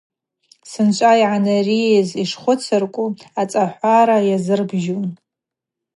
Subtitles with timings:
[0.71, 5.07] Сынчӏва йгӏанарийыз йшхвыцыркӏву ацӏахӏвара йазыгӏбжьун.